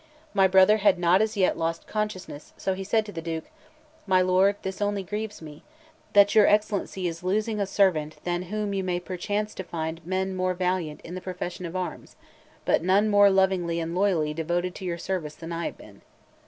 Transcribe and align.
My 0.33 0.47
brother 0.47 0.77
had 0.77 0.97
not 0.97 1.21
as 1.21 1.37
yet 1.37 1.59
lost 1.59 1.85
consciousness; 1.85 2.53
so 2.57 2.73
he 2.73 2.83
said 2.83 3.05
to 3.05 3.11
the 3.11 3.21
Duke: 3.21 3.43
"My 4.07 4.19
lord, 4.19 4.55
this 4.63 4.81
only 4.81 5.03
grieves 5.03 5.43
me, 5.43 5.61
that 6.13 6.33
your 6.33 6.47
Excellency 6.47 7.07
is 7.07 7.21
losing 7.23 7.59
a 7.59 7.67
servant 7.67 8.15
than 8.23 8.41
whom 8.49 8.73
you 8.73 8.83
may 8.83 8.99
perchance 8.99 9.53
find 9.53 10.03
men 10.03 10.35
more 10.35 10.55
valiant 10.55 11.01
in 11.01 11.13
the 11.13 11.21
profession 11.21 11.67
of 11.67 11.75
arms, 11.75 12.15
but 12.65 12.81
none 12.81 13.09
more 13.09 13.29
lovingly 13.29 13.79
and 13.79 13.93
loyally 13.93 14.33
devoted 14.33 14.73
to 14.73 14.85
your 14.85 14.97
service 14.97 15.35
than 15.35 15.51
I 15.51 15.65
have 15.67 15.77
been." 15.77 16.01